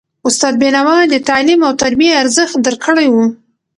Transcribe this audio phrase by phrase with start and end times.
[0.27, 3.15] استاد بینوا د تعلیم او تربیې ارزښت درک کړی و.